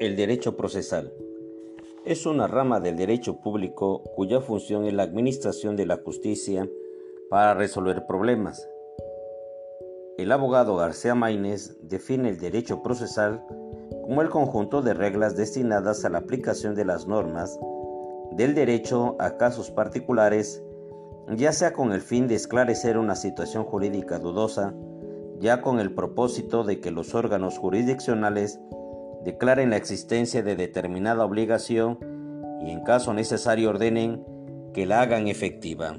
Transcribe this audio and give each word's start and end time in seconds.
El 0.00 0.16
derecho 0.16 0.56
procesal 0.56 1.12
es 2.04 2.26
una 2.26 2.48
rama 2.48 2.80
del 2.80 2.96
derecho 2.96 3.40
público 3.40 4.02
cuya 4.16 4.40
función 4.40 4.86
es 4.86 4.92
la 4.92 5.04
administración 5.04 5.76
de 5.76 5.86
la 5.86 5.98
justicia 5.98 6.68
para 7.30 7.54
resolver 7.54 8.04
problemas. 8.04 8.68
El 10.18 10.32
abogado 10.32 10.74
García 10.74 11.14
Maínez 11.14 11.76
define 11.80 12.28
el 12.30 12.40
derecho 12.40 12.82
procesal 12.82 13.44
como 14.02 14.20
el 14.20 14.30
conjunto 14.30 14.82
de 14.82 14.94
reglas 14.94 15.36
destinadas 15.36 16.04
a 16.04 16.08
la 16.08 16.18
aplicación 16.18 16.74
de 16.74 16.84
las 16.84 17.06
normas 17.06 17.56
del 18.32 18.56
derecho 18.56 19.14
a 19.20 19.36
casos 19.36 19.70
particulares, 19.70 20.60
ya 21.36 21.52
sea 21.52 21.72
con 21.72 21.92
el 21.92 22.00
fin 22.00 22.26
de 22.26 22.34
esclarecer 22.34 22.98
una 22.98 23.14
situación 23.14 23.62
jurídica 23.62 24.18
dudosa, 24.18 24.74
ya 25.38 25.62
con 25.62 25.78
el 25.78 25.94
propósito 25.94 26.64
de 26.64 26.80
que 26.80 26.90
los 26.90 27.14
órganos 27.14 27.58
jurisdiccionales 27.58 28.58
declaren 29.24 29.70
la 29.70 29.76
existencia 29.76 30.42
de 30.42 30.54
determinada 30.54 31.24
obligación 31.24 31.98
y 32.60 32.70
en 32.70 32.82
caso 32.82 33.14
necesario 33.14 33.70
ordenen 33.70 34.24
que 34.72 34.86
la 34.86 35.00
hagan 35.00 35.28
efectiva. 35.28 35.98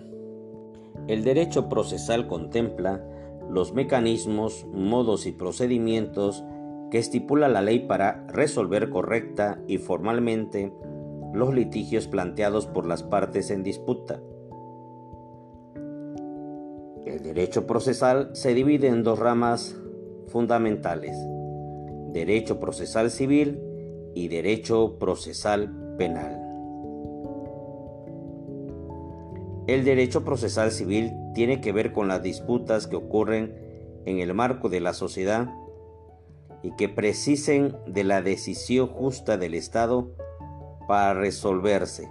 El 1.07 1.23
derecho 1.23 1.67
procesal 1.67 2.27
contempla 2.27 3.03
los 3.49 3.73
mecanismos, 3.73 4.65
modos 4.71 5.25
y 5.25 5.31
procedimientos 5.31 6.43
que 6.91 6.99
estipula 6.99 7.47
la 7.47 7.61
ley 7.61 7.79
para 7.79 8.25
resolver 8.27 8.89
correcta 8.89 9.59
y 9.67 9.77
formalmente 9.77 10.71
los 11.33 11.53
litigios 11.53 12.07
planteados 12.07 12.67
por 12.67 12.85
las 12.85 13.03
partes 13.03 13.49
en 13.49 13.63
disputa. 13.63 14.21
El 17.05 17.21
derecho 17.21 17.67
procesal 17.67 18.29
se 18.33 18.53
divide 18.53 18.87
en 18.87 19.03
dos 19.03 19.19
ramas 19.19 19.75
fundamentales 20.27 21.15
derecho 22.15 22.61
procesal 22.61 23.11
civil 23.11 23.59
y 24.13 24.29
derecho 24.29 24.97
procesal 24.97 25.97
penal. 25.97 26.41
El 29.67 29.83
derecho 29.83 30.23
procesal 30.23 30.71
civil 30.71 31.11
tiene 31.33 31.59
que 31.59 31.73
ver 31.73 31.91
con 31.91 32.07
las 32.07 32.23
disputas 32.23 32.87
que 32.87 32.95
ocurren 32.95 33.53
en 34.05 34.19
el 34.19 34.33
marco 34.33 34.69
de 34.69 34.79
la 34.79 34.93
sociedad 34.93 35.49
y 36.63 36.73
que 36.77 36.87
precisen 36.87 37.75
de 37.85 38.05
la 38.05 38.21
decisión 38.21 38.87
justa 38.87 39.35
del 39.35 39.53
Estado 39.53 40.15
para 40.87 41.15
resolverse. 41.15 42.09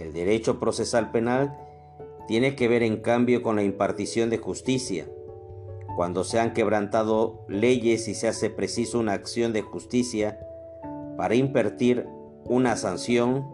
El 0.00 0.12
derecho 0.12 0.58
procesal 0.58 1.12
penal 1.12 1.56
tiene 2.26 2.56
que 2.56 2.66
ver 2.66 2.82
en 2.82 2.96
cambio 2.96 3.40
con 3.40 3.54
la 3.54 3.62
impartición 3.62 4.30
de 4.30 4.38
justicia 4.38 5.08
cuando 5.98 6.22
se 6.22 6.38
han 6.38 6.52
quebrantado 6.52 7.44
leyes 7.48 8.06
y 8.06 8.14
se 8.14 8.28
hace 8.28 8.50
preciso 8.50 9.00
una 9.00 9.14
acción 9.14 9.52
de 9.52 9.62
justicia 9.62 10.38
para 11.16 11.34
impartir 11.34 12.06
una 12.44 12.76
sanción 12.76 13.44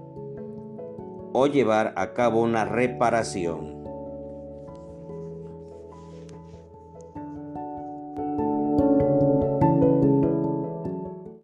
o 1.32 1.46
llevar 1.46 1.94
a 1.96 2.12
cabo 2.12 2.42
una 2.42 2.66
reparación. 2.66 3.73